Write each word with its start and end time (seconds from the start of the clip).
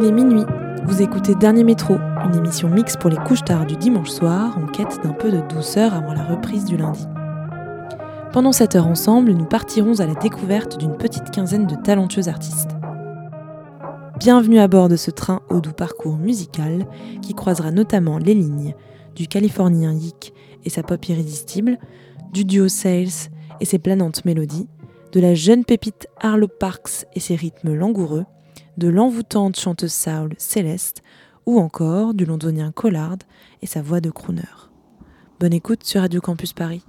Il 0.00 0.04
est 0.04 0.12
minuit, 0.12 0.44
vous 0.84 1.02
écoutez 1.02 1.34
Dernier 1.34 1.64
Métro, 1.64 1.96
une 2.24 2.36
émission 2.36 2.68
mixte 2.68 3.00
pour 3.00 3.10
les 3.10 3.16
couches 3.16 3.42
tard 3.42 3.66
du 3.66 3.76
dimanche 3.76 4.10
soir 4.10 4.56
en 4.56 4.66
quête 4.66 5.00
d'un 5.02 5.12
peu 5.12 5.28
de 5.32 5.40
douceur 5.52 5.92
avant 5.92 6.12
la 6.12 6.22
reprise 6.22 6.64
du 6.64 6.76
lundi. 6.76 7.04
Pendant 8.32 8.52
cette 8.52 8.76
heure 8.76 8.86
ensemble, 8.86 9.32
nous 9.32 9.44
partirons 9.44 9.98
à 9.98 10.06
la 10.06 10.14
découverte 10.14 10.78
d'une 10.78 10.96
petite 10.96 11.32
quinzaine 11.32 11.66
de 11.66 11.74
talentueux 11.74 12.28
artistes. 12.28 12.70
Bienvenue 14.20 14.60
à 14.60 14.68
bord 14.68 14.88
de 14.88 14.94
ce 14.94 15.10
train 15.10 15.40
au 15.50 15.60
doux 15.60 15.72
parcours 15.72 16.16
musical 16.16 16.86
qui 17.20 17.34
croisera 17.34 17.72
notamment 17.72 18.18
les 18.18 18.34
lignes 18.34 18.76
du 19.16 19.26
Californien 19.26 19.92
Yik 19.92 20.32
et 20.64 20.70
sa 20.70 20.84
pop 20.84 21.04
irrésistible, 21.08 21.76
du 22.32 22.44
duo 22.44 22.68
Sales 22.68 23.32
et 23.58 23.64
ses 23.64 23.80
planantes 23.80 24.24
mélodies, 24.24 24.68
de 25.10 25.18
la 25.18 25.34
jeune 25.34 25.64
pépite 25.64 26.06
Arlo 26.20 26.46
Parks 26.46 27.06
et 27.16 27.20
ses 27.20 27.34
rythmes 27.34 27.74
langoureux, 27.74 28.26
de 28.78 28.86
l'envoûtante 28.86 29.58
chanteuse 29.58 29.92
Saul 29.92 30.34
Céleste, 30.38 31.02
ou 31.46 31.58
encore 31.58 32.14
du 32.14 32.24
londonien 32.24 32.70
Collard 32.70 33.18
et 33.60 33.66
sa 33.66 33.82
voix 33.82 34.00
de 34.00 34.10
crooner. 34.10 34.42
Bonne 35.40 35.52
écoute 35.52 35.82
sur 35.82 36.00
Radio 36.00 36.20
Campus 36.20 36.52
Paris. 36.52 36.84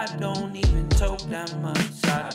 I 0.00 0.06
don't 0.16 0.56
even 0.56 0.88
talk 0.88 1.20
that 1.28 1.54
much. 1.60 1.76
I 2.04 2.29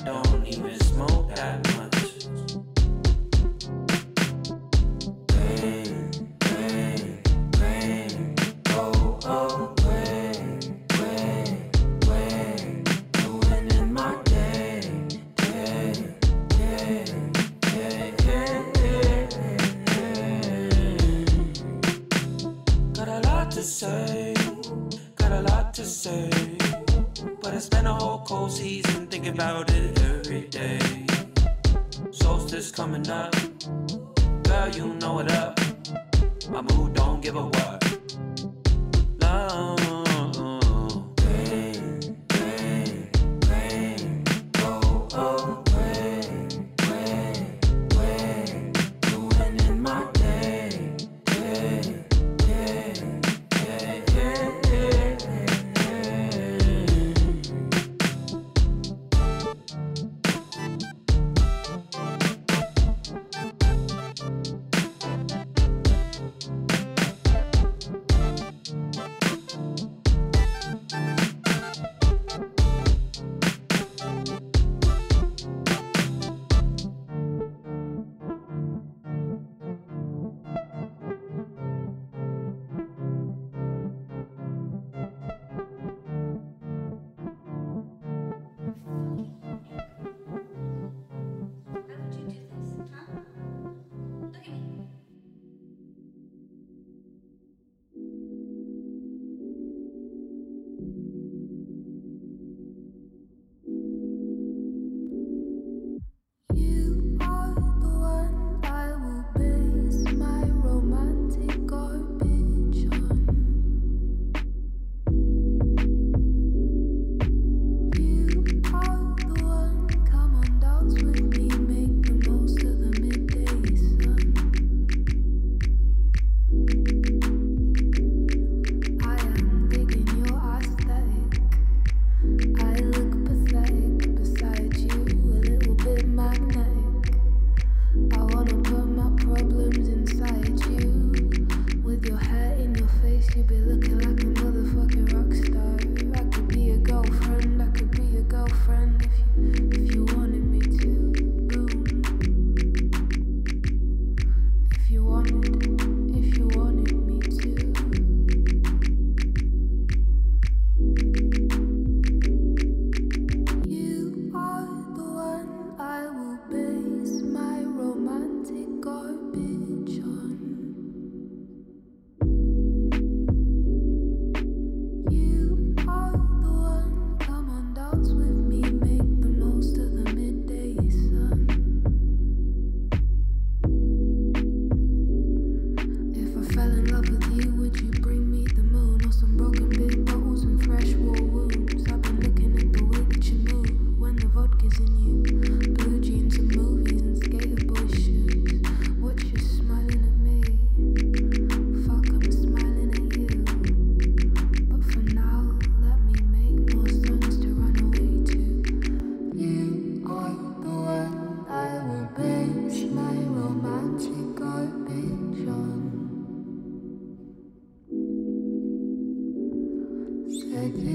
Just 220.56 220.86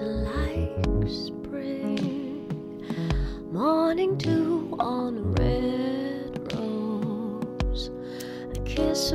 like 0.00 0.72
spring, 1.06 2.48
morning 3.52 4.16
dew 4.16 4.74
on 4.78 5.18
a 5.18 5.22
red 5.42 6.54
rose. 6.54 7.90
Kiss 8.64 9.12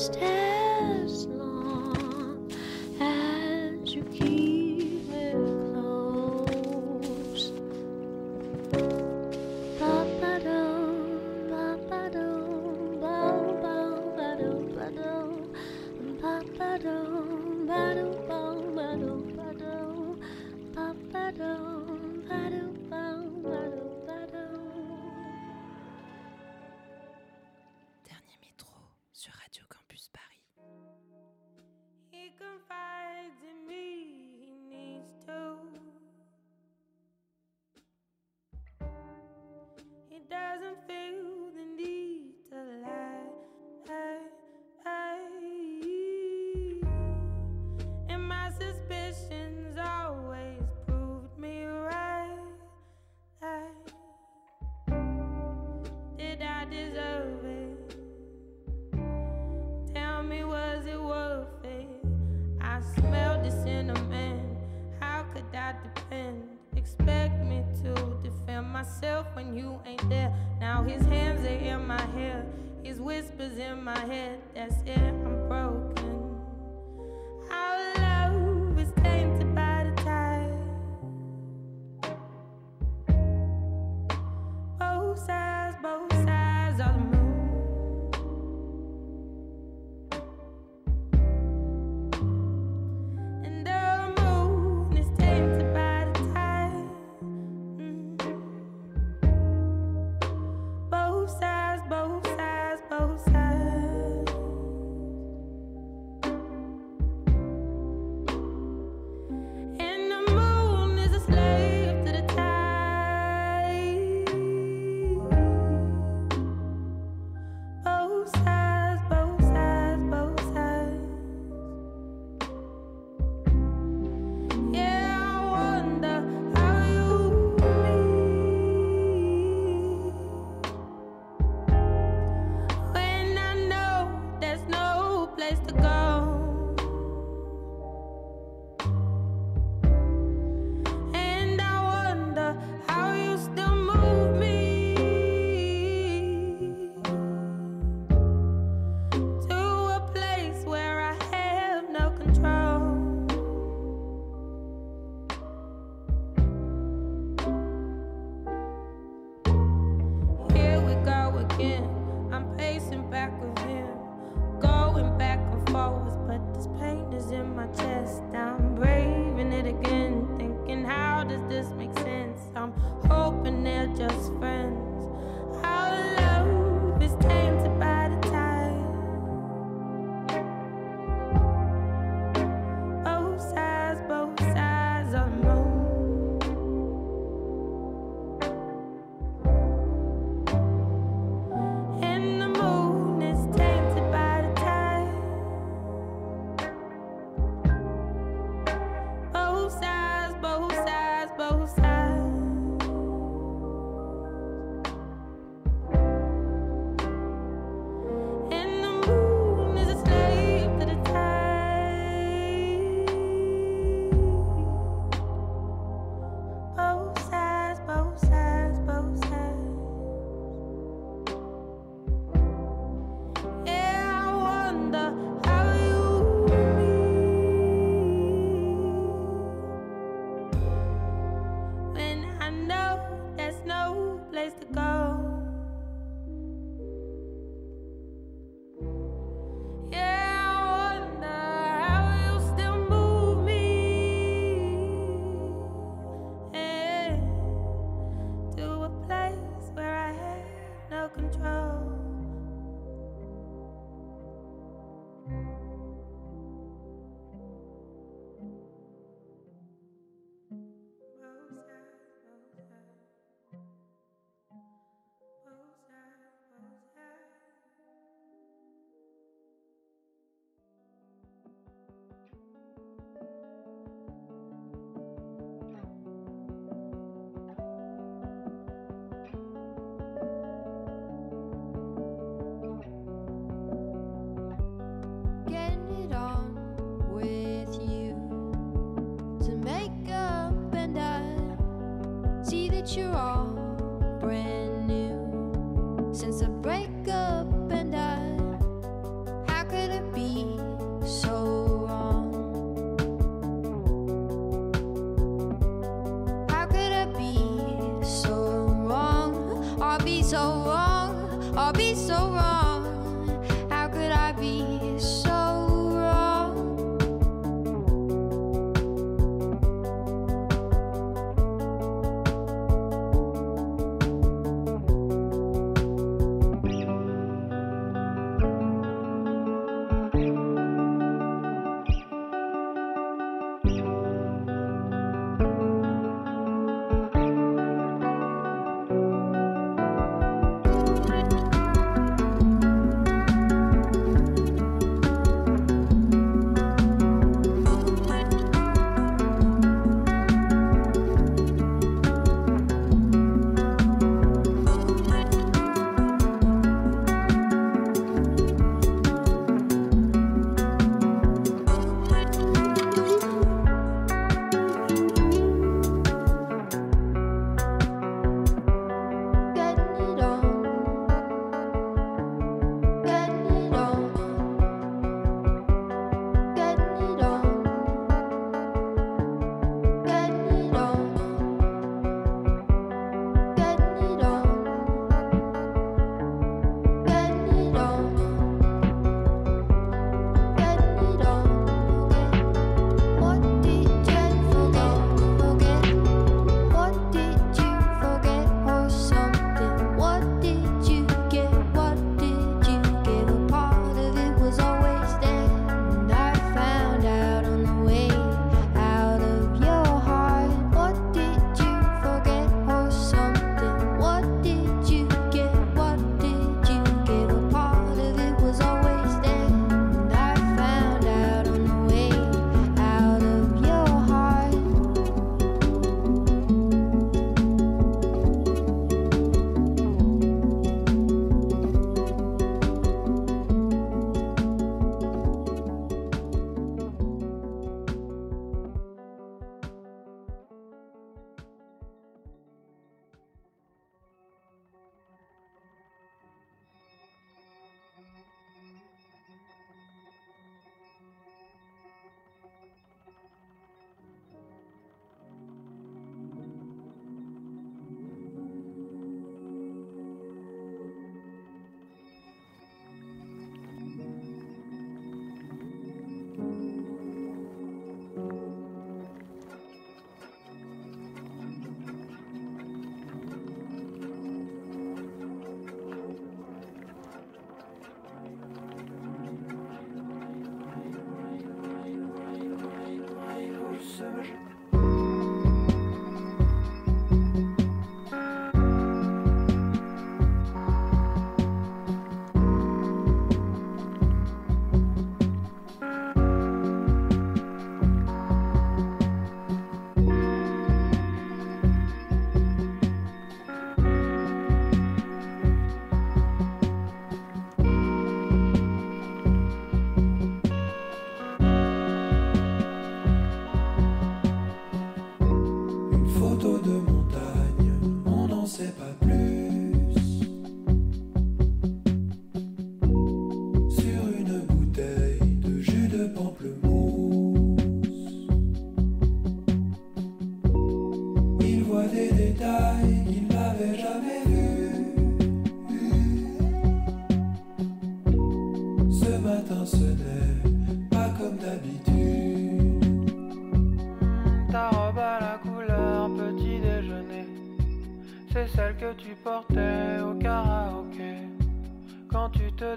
understand. 0.00 0.39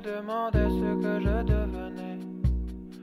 demandais 0.03 0.69
ce 0.69 1.01
que 1.01 1.19
je 1.21 1.43
devenais. 1.43 2.19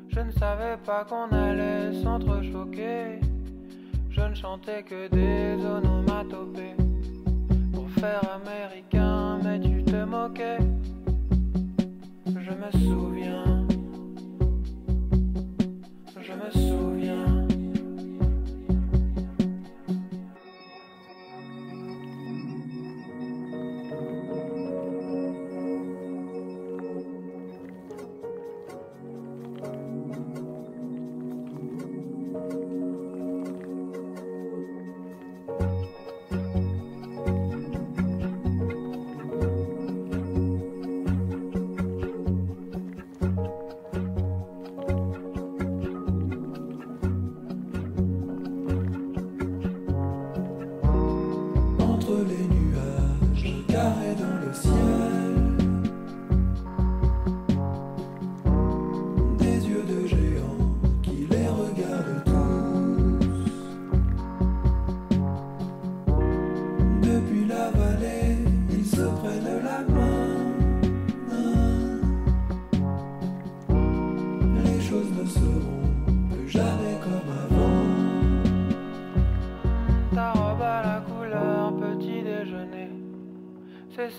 Je 0.08 0.20
ne 0.20 0.30
savais 0.32 0.76
pas 0.84 1.04
qu'on 1.04 1.34
allait 1.34 2.02
s'entrechoquer. 2.02 3.20
Je 4.10 4.20
ne 4.20 4.34
chantais 4.34 4.82
que 4.82 5.08
des 5.08 5.64
onomatopées 5.64 6.76
pour 7.72 7.88
faire 7.90 8.20
américain, 8.38 9.38
mais 9.42 9.58
tu 9.60 9.82
te 9.82 10.04
moquais. 10.04 10.58
Je 12.26 12.50
me 12.50 12.70
souviens. 12.84 13.59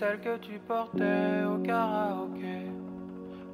Celle 0.02 0.20
que 0.20 0.38
tu 0.38 0.58
portais 0.68 1.44
au 1.46 1.60
karaoké. 1.60 2.66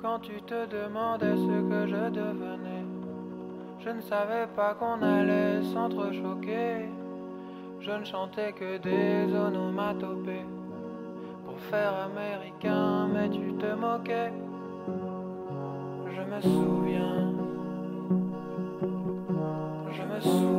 Quand 0.01 0.19
tu 0.19 0.41
te 0.43 0.65
demandais 0.67 1.35
ce 1.35 1.55
que 1.69 1.87
je 1.87 2.09
devenais, 2.09 2.85
je 3.83 3.89
ne 3.89 3.99
savais 3.99 4.47
pas 4.55 4.73
qu'on 4.75 5.01
allait 5.01 5.61
s'entrechoquer. 5.73 6.85
Je 7.81 7.91
ne 7.91 8.05
chantais 8.05 8.53
que 8.53 8.77
des 8.77 9.35
onomatopées 9.35 10.45
pour 11.45 11.59
faire 11.69 11.93
américain, 12.09 13.09
mais 13.13 13.29
tu 13.29 13.53
te 13.55 13.73
moquais. 13.75 14.31
Je 16.15 16.21
me 16.31 16.39
souviens, 16.41 17.33
je 19.91 20.01
me 20.01 20.19
souviens. 20.21 20.56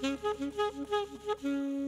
Thank 0.00 1.87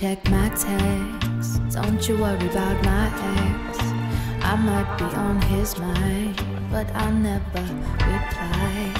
Check 0.00 0.30
my 0.30 0.48
texts. 0.48 1.58
Don't 1.74 2.08
you 2.08 2.16
worry 2.16 2.46
about 2.48 2.82
my 2.86 3.06
ex. 3.36 3.78
I 4.42 4.56
might 4.56 4.90
be 4.96 5.04
on 5.04 5.42
his 5.42 5.78
mind, 5.78 6.42
but 6.70 6.86
I'll 6.94 7.12
never 7.12 7.60
reply. 8.08 8.94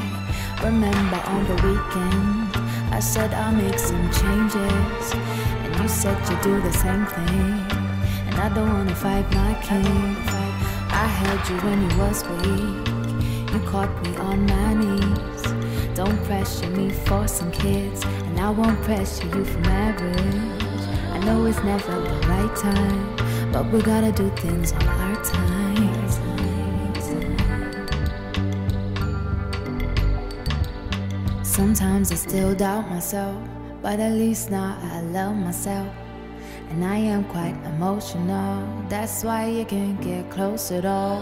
Remember 0.62 1.16
on 1.16 1.42
the 1.48 1.54
weekend, 1.66 2.94
I 2.94 3.00
said 3.00 3.32
I'll 3.32 3.50
make 3.50 3.78
some 3.78 4.10
changes, 4.12 5.14
and 5.62 5.74
you 5.80 5.88
said 5.88 6.18
you'd 6.28 6.42
do 6.42 6.60
the 6.60 6.72
same 6.72 7.06
thing. 7.06 7.54
And 8.26 8.34
I 8.34 8.50
don't 8.54 8.70
wanna 8.70 8.94
fight 8.94 9.24
my 9.32 9.54
king. 9.62 10.16
I 11.02 11.06
held 11.20 11.42
you 11.48 11.56
when 11.66 11.78
you 11.80 11.96
was 11.96 12.18
weak. 12.28 13.52
You 13.52 13.60
caught 13.70 13.94
me 14.02 14.14
on 14.16 14.44
my 14.44 14.74
knees. 14.74 15.42
Don't 15.94 16.22
pressure 16.24 16.68
me 16.68 16.90
for 16.90 17.26
some 17.26 17.50
kids, 17.52 18.04
and 18.04 18.38
I 18.38 18.50
won't 18.50 18.82
pressure 18.82 19.24
you 19.34 19.46
for 19.46 19.60
marriage. 19.60 20.59
Know 21.30 21.46
it's 21.46 21.62
never 21.62 21.92
the 21.92 22.26
right 22.26 22.56
time, 22.56 23.52
but 23.52 23.64
we 23.70 23.80
gotta 23.82 24.10
do 24.10 24.28
things 24.38 24.72
on 24.72 24.82
our 24.82 25.24
time. 25.24 26.08
Sometimes 31.44 32.10
I 32.10 32.16
still 32.16 32.52
doubt 32.56 32.90
myself, 32.90 33.40
but 33.80 34.00
at 34.00 34.14
least 34.14 34.50
now 34.50 34.76
I 34.82 35.02
love 35.02 35.36
myself. 35.36 35.86
And 36.70 36.84
I 36.84 36.96
am 36.96 37.22
quite 37.26 37.54
emotional, 37.64 38.66
that's 38.88 39.22
why 39.22 39.46
you 39.46 39.64
can't 39.64 40.00
get 40.00 40.28
close 40.32 40.72
at 40.72 40.84
all. 40.84 41.20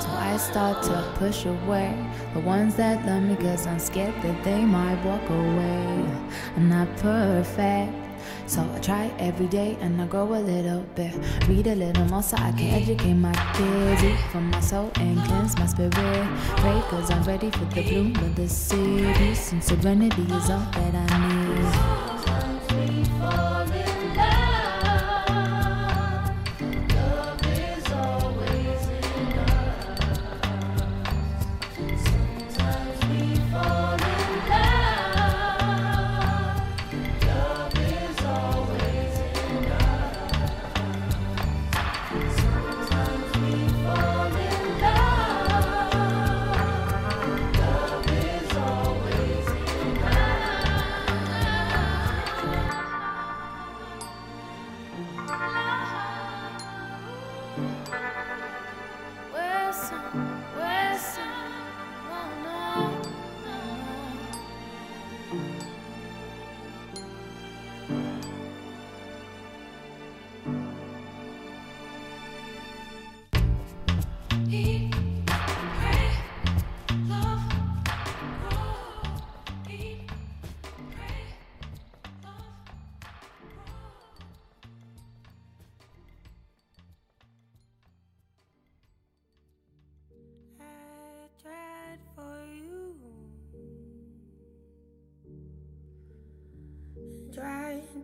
So 0.00 0.08
I 0.08 0.38
start 0.38 0.82
to 0.84 1.12
push 1.16 1.44
away 1.44 1.94
the 2.32 2.40
ones 2.40 2.74
that 2.76 3.04
love 3.04 3.22
me, 3.22 3.36
cause 3.36 3.66
I'm 3.66 3.78
scared 3.78 4.14
that 4.22 4.44
they 4.44 4.64
might 4.64 5.04
walk 5.04 5.28
away. 5.28 6.06
I'm 6.56 6.70
not 6.70 6.88
perfect. 6.96 8.11
So 8.46 8.68
I 8.74 8.78
try 8.80 9.12
every 9.18 9.46
day 9.46 9.76
and 9.80 10.00
I 10.00 10.06
grow 10.06 10.34
a 10.34 10.40
little 10.40 10.80
bit. 10.94 11.12
Read 11.48 11.66
a 11.66 11.74
little 11.74 12.04
more 12.06 12.22
so 12.22 12.36
I 12.36 12.52
can 12.52 12.74
educate 12.82 13.14
my 13.14 13.32
kids. 13.54 14.02
Eat 14.02 14.18
from 14.30 14.50
my 14.50 14.60
soul 14.60 14.90
and 14.96 15.18
cleanse 15.24 15.58
my 15.58 15.66
spirit. 15.66 15.92
Pray 15.92 16.82
cause 16.90 17.10
I'm 17.10 17.22
ready 17.24 17.50
for 17.50 17.64
the 17.66 17.82
bloom 17.82 18.16
of 18.16 18.34
the 18.36 18.48
city. 18.48 19.04
And 19.04 19.62
serenity 19.62 20.22
is 20.22 20.50
all 20.50 20.66
that 20.72 20.94
I 20.94 22.16
need. 22.16 22.21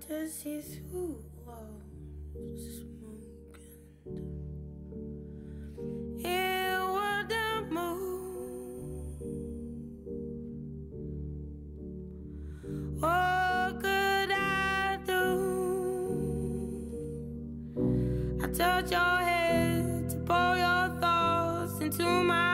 To 0.09 0.27
see 0.27 0.61
through 0.63 1.23
smoke 2.57 3.59
and 6.17 6.25
it 6.25 6.81
wouldn't 6.95 7.71
move. 7.71 8.23
What 12.99 13.81
could 13.83 14.31
I 14.33 14.99
do? 15.07 15.25
I 18.43 18.47
touch 18.47 18.91
your 18.91 19.19
head 19.19 20.09
to 20.09 20.17
pour 20.27 20.57
your 20.57 20.89
thoughts 21.03 21.81
into 21.83 22.05
my 22.05 22.48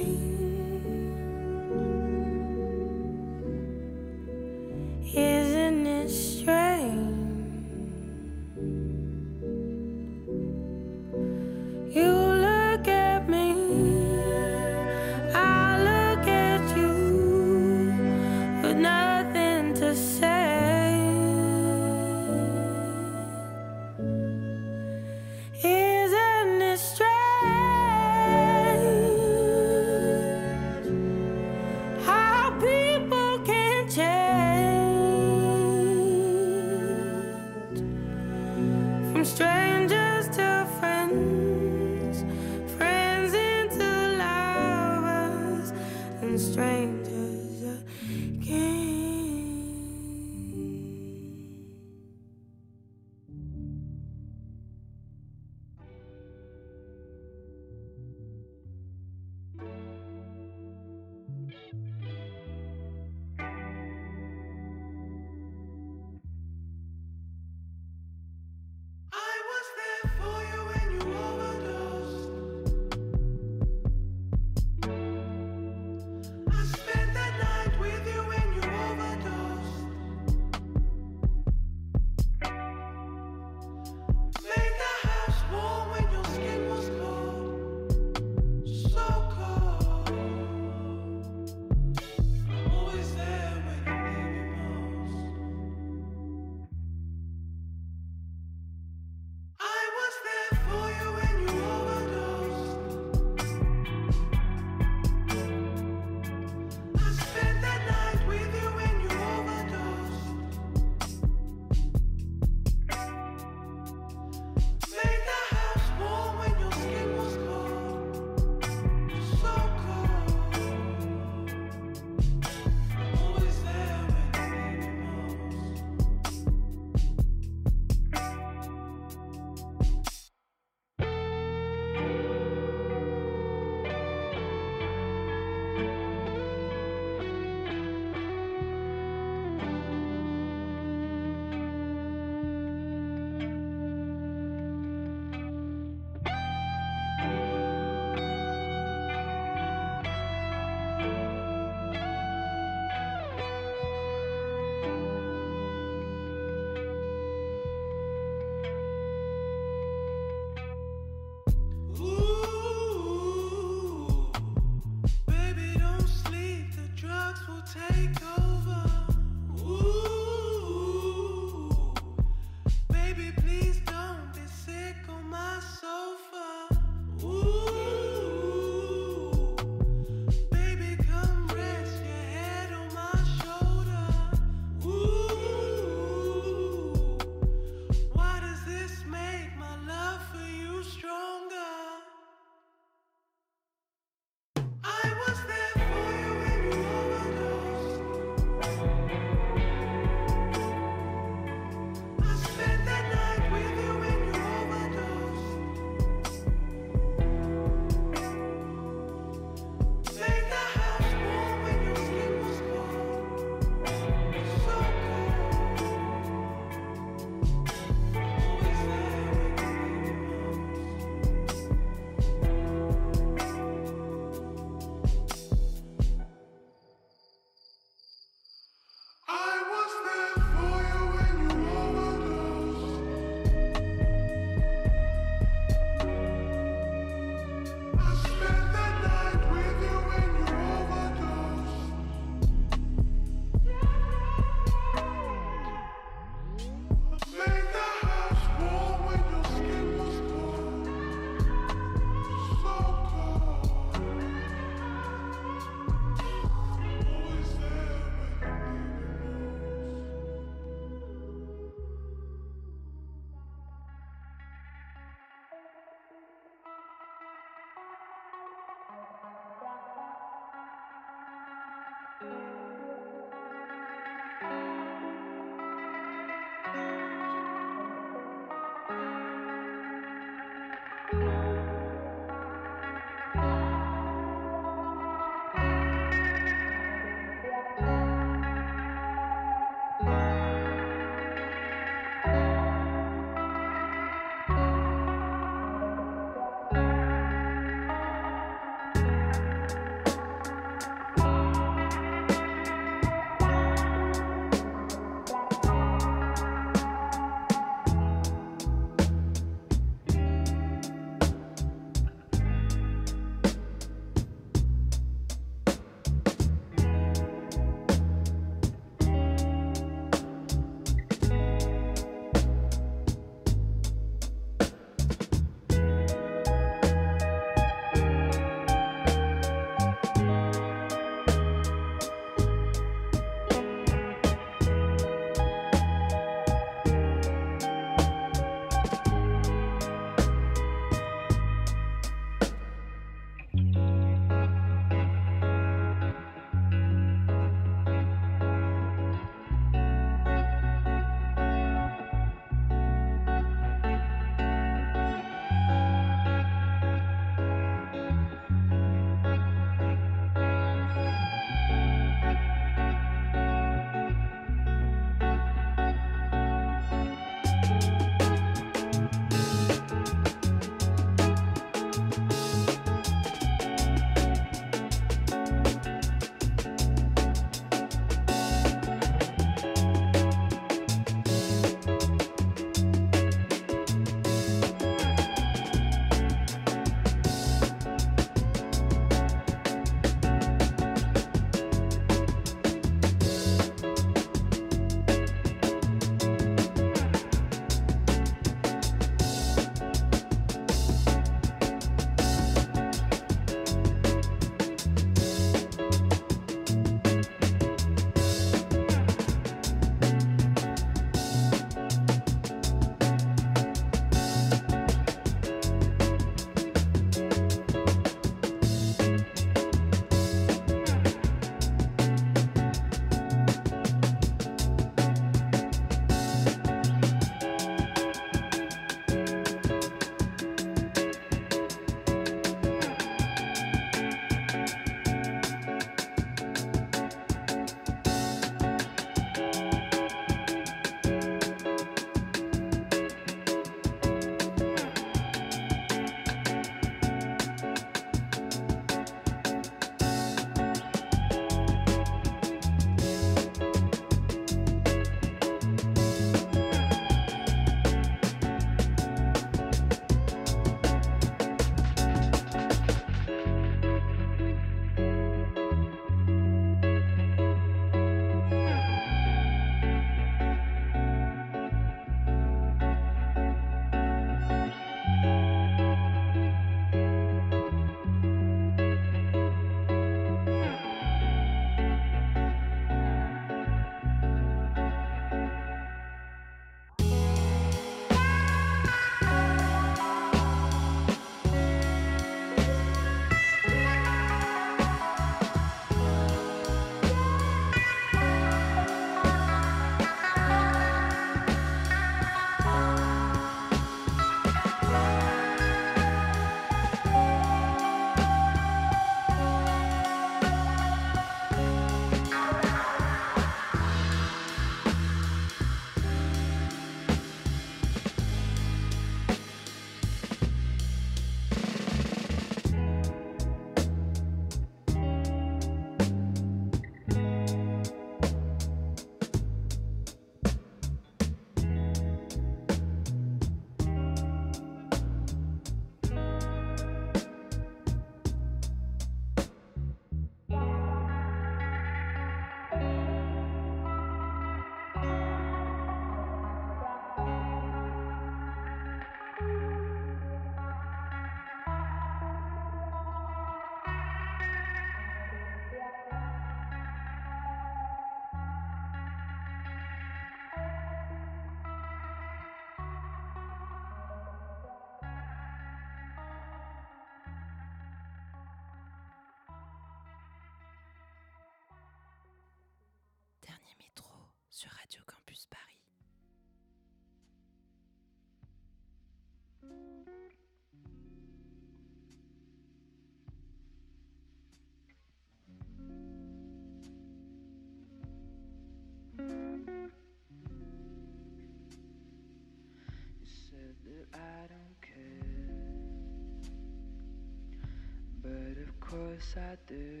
course 598.90 599.36
I 599.36 599.56
do. 599.66 600.00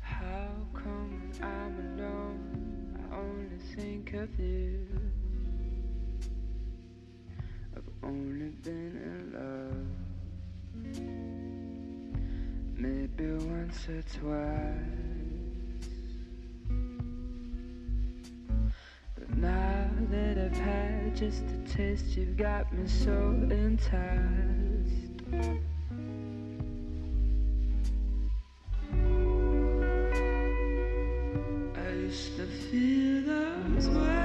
How 0.00 0.48
come 0.74 1.30
when 1.30 1.32
I'm 1.40 1.74
alone? 2.00 2.98
I 2.98 3.04
only 3.16 3.58
think 3.76 4.14
of 4.14 4.40
you. 4.40 4.88
I've 7.76 7.90
only 8.02 8.50
been 8.64 8.94
in 9.08 9.20
love. 9.38 9.86
Maybe 12.76 13.26
once 13.44 13.88
or 13.88 14.02
twice. 14.18 14.98
But 19.14 19.30
now 19.36 19.67
that 20.06 20.38
I've 20.38 20.56
had 20.56 21.16
just 21.16 21.42
a 21.44 21.74
taste, 21.74 22.16
you've 22.16 22.36
got 22.36 22.72
me 22.72 22.86
so 22.86 23.12
enticed. 23.50 23.88
I 31.76 31.90
used 31.90 32.36
to 32.36 32.46
feel 32.46 33.22
those 33.26 33.88
words 33.88 34.17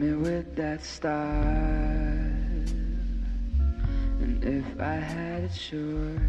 me 0.00 0.12
with 0.14 0.56
that 0.56 0.82
style. 0.82 1.12
And 4.22 4.42
if 4.42 4.64
I 4.80 4.94
had 4.94 5.44
a 5.44 5.48
choice, 5.48 6.20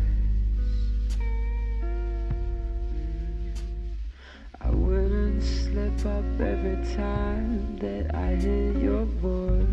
I 4.59 4.69
wouldn't 4.71 5.41
slip 5.41 6.05
up 6.05 6.25
every 6.41 6.79
time 6.95 7.77
that 7.77 8.13
I 8.13 8.35
hear 8.35 8.73
your 8.77 9.05
voice. 9.05 9.65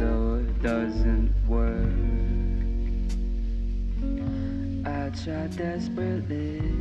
Though 0.00 0.42
it 0.42 0.60
doesn't 0.60 1.32
work, 1.46 2.02
I 4.84 5.10
try 5.22 5.46
desperately 5.46 6.71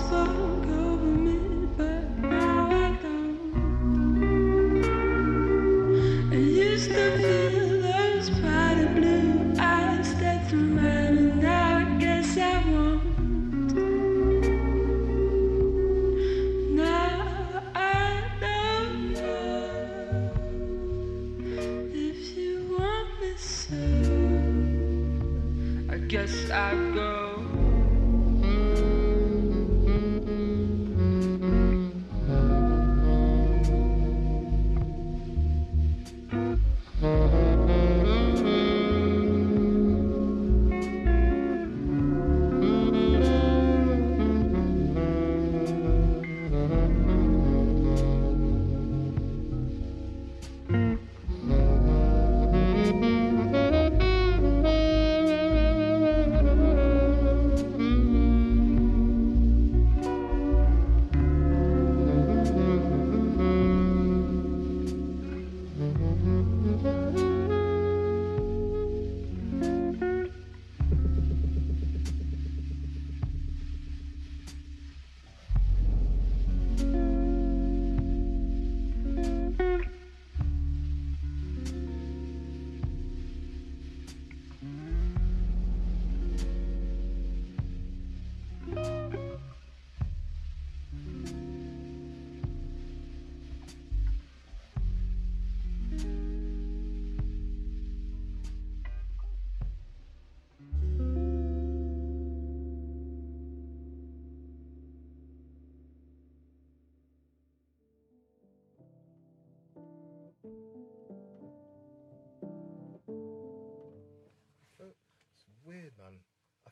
that 0.00 0.53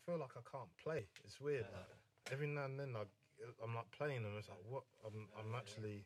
feel 0.07 0.19
like 0.19 0.31
I 0.37 0.41
can't 0.51 0.69
play. 0.83 1.07
It's 1.25 1.41
weird. 1.41 1.67
Like, 1.73 2.33
every 2.33 2.47
now 2.47 2.65
and 2.65 2.79
then, 2.79 2.95
I, 2.97 3.03
I'm 3.63 3.75
like 3.75 3.91
playing 3.97 4.23
them. 4.23 4.33
It's 4.39 4.49
like 4.49 4.59
what? 4.69 4.83
I'm, 5.07 5.29
I'm 5.39 5.55
actually. 5.55 6.05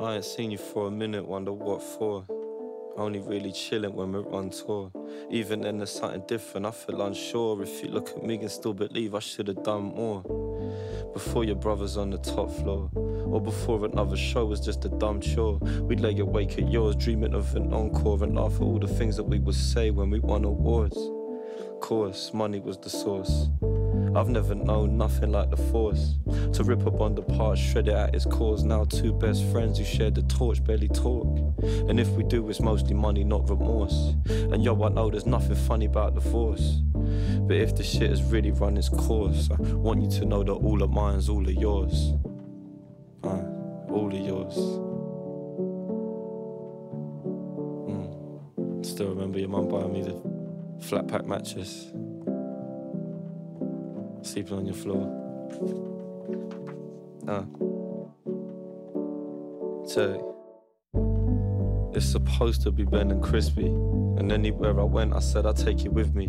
I 0.00 0.14
ain't 0.16 0.24
seen 0.24 0.50
you 0.50 0.58
for 0.58 0.88
a 0.88 0.90
minute, 0.90 1.26
wonder 1.26 1.52
what 1.52 1.82
for. 1.82 2.24
Only 2.96 3.20
really 3.20 3.52
chilling 3.52 3.94
when 3.94 4.12
we're 4.12 4.32
on 4.32 4.50
tour. 4.50 4.90
Even 5.30 5.62
then, 5.62 5.78
there's 5.78 5.90
something 5.90 6.22
different. 6.26 6.66
I 6.66 6.70
feel 6.70 7.02
unsure. 7.02 7.62
If 7.62 7.82
you 7.82 7.90
look 7.90 8.10
at 8.10 8.22
me 8.22 8.36
and 8.36 8.50
still 8.50 8.74
believe 8.74 9.14
I 9.14 9.18
should 9.18 9.48
have 9.48 9.62
done 9.62 9.94
more. 9.94 10.22
Before 11.16 11.44
your 11.44 11.56
brother's 11.56 11.96
on 11.96 12.10
the 12.10 12.18
top 12.18 12.50
floor, 12.50 12.90
or 12.94 13.40
before 13.40 13.82
another 13.86 14.18
show 14.18 14.44
was 14.44 14.60
just 14.60 14.84
a 14.84 14.90
dumb 14.90 15.22
chore. 15.22 15.56
We'd 15.80 16.00
lay 16.00 16.18
awake 16.18 16.58
at 16.58 16.70
yours, 16.70 16.94
dreaming 16.94 17.32
of 17.32 17.56
an 17.56 17.72
encore 17.72 18.22
and 18.22 18.34
laugh 18.34 18.56
at 18.56 18.60
all 18.60 18.78
the 18.78 18.86
things 18.86 19.16
that 19.16 19.24
we 19.24 19.38
would 19.38 19.54
say 19.54 19.88
when 19.88 20.10
we 20.10 20.18
won 20.18 20.44
awards. 20.44 20.98
Course, 21.80 22.34
money 22.34 22.60
was 22.60 22.76
the 22.76 22.90
source. 22.90 23.48
I've 24.14 24.28
never 24.28 24.54
known 24.54 24.98
nothing 24.98 25.32
like 25.32 25.50
the 25.50 25.56
force 25.56 26.16
to 26.52 26.64
rip 26.64 26.86
up 26.86 27.00
on 27.00 27.14
the 27.14 27.54
shred 27.54 27.88
it 27.88 27.94
at 27.94 28.14
its 28.14 28.26
cause. 28.26 28.62
Now 28.62 28.84
two 28.84 29.12
best 29.14 29.42
friends 29.46 29.78
who 29.78 29.84
shared 29.84 30.16
the 30.16 30.22
torch 30.22 30.62
barely 30.64 30.88
talk, 30.88 31.26
and 31.88 31.98
if 31.98 32.08
we 32.10 32.24
do, 32.24 32.48
it's 32.50 32.60
mostly 32.60 32.94
money, 32.94 33.24
not 33.24 33.48
remorse. 33.48 34.14
And 34.28 34.62
yo, 34.62 34.82
I 34.82 34.90
know 34.90 35.10
there's 35.10 35.26
nothing 35.26 35.56
funny 35.56 35.86
about 35.86 36.14
divorce, 36.14 36.82
But 37.46 37.58
if 37.58 37.76
the 37.76 37.84
shit 37.84 38.10
has 38.10 38.24
really 38.24 38.50
run 38.50 38.76
its 38.76 38.88
course, 38.88 39.48
I 39.52 39.54
want 39.74 40.02
you 40.02 40.10
to 40.18 40.24
know 40.24 40.42
that 40.42 40.52
all 40.52 40.82
of 40.82 40.90
mine's 40.90 41.28
all 41.28 41.46
of 41.46 41.54
yours. 41.54 42.12
Uh, 43.22 43.42
all 43.88 44.10
of 44.12 44.20
yours. 44.20 44.56
Mm. 47.88 48.84
Still 48.84 49.10
remember 49.10 49.38
your 49.38 49.48
mum 49.48 49.68
buying 49.68 49.92
me 49.92 50.02
the 50.02 50.84
flat 50.84 51.06
pack 51.06 51.24
mattress. 51.24 51.92
Sleeping 54.22 54.58
on 54.58 54.66
your 54.66 54.74
floor. 54.74 55.06
Uh. 57.28 57.44
So, 59.88 60.35
it's 61.96 62.06
supposed 62.06 62.60
to 62.62 62.70
be 62.70 62.84
Ben 62.84 63.10
and 63.10 63.22
Crispy. 63.22 63.66
And 63.66 64.30
anywhere 64.30 64.78
I 64.78 64.84
went, 64.84 65.14
I 65.14 65.18
said 65.20 65.46
I'd 65.46 65.56
take 65.56 65.82
you 65.82 65.90
with 65.90 66.14
me. 66.14 66.26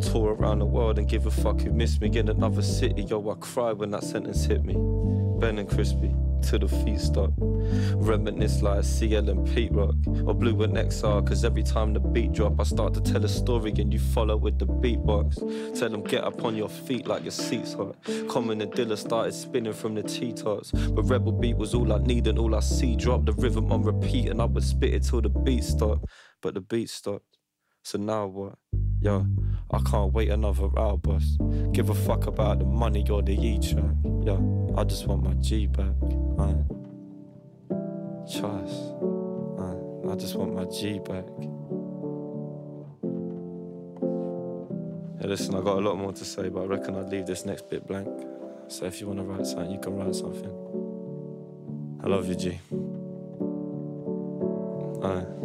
Tour 0.00 0.34
around 0.34 0.58
the 0.58 0.66
world 0.66 0.98
and 0.98 1.08
give 1.08 1.24
a 1.24 1.30
fuck 1.30 1.62
who 1.62 1.72
missed 1.72 2.02
me. 2.02 2.14
In 2.16 2.28
another 2.28 2.60
city, 2.60 3.02
yo, 3.02 3.30
I 3.30 3.34
cried 3.40 3.78
when 3.78 3.90
that 3.92 4.04
sentence 4.04 4.44
hit 4.44 4.64
me. 4.64 4.74
Ben 5.38 5.58
and 5.58 5.68
Crispy, 5.68 6.14
till 6.42 6.58
the 6.58 6.68
feet 6.68 7.00
stop. 7.00 7.32
Reminisce 7.36 8.62
like 8.62 8.84
CL 8.84 9.28
and 9.28 9.46
Pete 9.54 9.72
Rock, 9.72 9.94
or 10.26 10.34
Blu 10.34 10.62
and 10.62 10.76
Exile. 10.76 11.22
Cause 11.22 11.44
every 11.44 11.62
time 11.62 11.92
the 11.92 12.00
beat 12.00 12.32
drop, 12.32 12.58
I 12.58 12.64
start 12.64 12.94
to 12.94 13.00
tell 13.00 13.24
a 13.24 13.28
story 13.28 13.72
and 13.78 13.92
you 13.92 13.98
follow 13.98 14.36
with 14.36 14.58
the 14.58 14.66
beatbox. 14.66 15.78
Tell 15.78 15.90
them 15.90 16.02
get 16.02 16.24
up 16.24 16.44
on 16.44 16.56
your 16.56 16.68
feet 16.68 17.06
like 17.06 17.22
your 17.22 17.32
seat's 17.32 17.74
hot. 17.74 17.96
Common 18.28 18.60
and 18.60 18.72
Dilla 18.72 18.96
started 18.96 19.32
spinning 19.32 19.72
from 19.72 19.94
the 19.94 20.02
T-tops. 20.02 20.72
But 20.72 21.02
Rebel 21.02 21.32
Beat 21.32 21.56
was 21.56 21.74
all 21.74 21.92
I 21.92 21.98
need 21.98 22.26
and 22.26 22.38
all 22.38 22.54
I 22.54 22.60
see. 22.60 22.96
Drop 22.96 23.24
the 23.24 23.32
rhythm 23.32 23.70
on 23.70 23.82
repeat 23.82 24.28
and 24.28 24.40
I 24.40 24.46
would 24.46 24.64
spit 24.64 24.94
it 24.94 25.04
till 25.04 25.20
the 25.20 25.28
beat 25.28 25.64
stopped. 25.64 26.04
But 26.42 26.54
the 26.54 26.60
beat 26.60 26.90
stopped. 26.90 27.24
So 27.82 27.98
now 27.98 28.26
what? 28.26 28.54
Yo, 29.00 29.26
I 29.70 29.78
can't 29.88 30.12
wait 30.12 30.28
another 30.30 30.68
hour, 30.76 30.96
boss. 30.96 31.38
Give 31.72 31.88
a 31.88 31.94
fuck 31.94 32.26
about 32.26 32.58
the 32.58 32.64
money 32.64 33.08
or 33.08 33.22
the 33.22 33.32
E 33.32 33.58
track. 33.60 33.94
Yo, 34.24 34.67
I 34.78 34.84
just 34.84 35.08
want 35.08 35.24
my 35.24 35.34
G 35.34 35.66
back. 35.66 35.92
Trust. 38.30 38.94
I 40.08 40.14
just 40.14 40.36
want 40.36 40.54
my 40.54 40.66
G 40.66 41.00
back. 41.00 41.24
Yeah, 45.20 45.26
listen, 45.26 45.56
I 45.56 45.62
got 45.62 45.78
a 45.78 45.80
lot 45.80 45.98
more 45.98 46.12
to 46.12 46.24
say, 46.24 46.48
but 46.48 46.60
I 46.60 46.66
reckon 46.66 46.94
I'd 46.94 47.08
leave 47.08 47.26
this 47.26 47.44
next 47.44 47.68
bit 47.68 47.88
blank. 47.88 48.08
So 48.68 48.84
if 48.84 49.00
you 49.00 49.08
want 49.08 49.18
to 49.18 49.24
write 49.24 49.46
something, 49.48 49.72
you 49.72 49.80
can 49.80 49.96
write 49.96 50.14
something. 50.14 50.52
I 52.04 52.06
love 52.06 52.28
you, 52.28 52.36
G. 52.36 52.60
Aye. 55.02 55.37